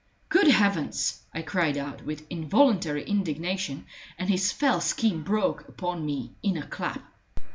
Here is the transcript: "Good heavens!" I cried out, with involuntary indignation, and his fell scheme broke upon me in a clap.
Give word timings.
"Good 0.29 0.47
heavens!" 0.47 1.19
I 1.31 1.43
cried 1.43 1.77
out, 1.77 2.03
with 2.03 2.25
involuntary 2.31 3.05
indignation, 3.05 3.85
and 4.17 4.27
his 4.31 4.51
fell 4.51 4.81
scheme 4.81 5.21
broke 5.21 5.67
upon 5.69 6.03
me 6.07 6.33
in 6.41 6.57
a 6.57 6.65
clap. 6.65 7.03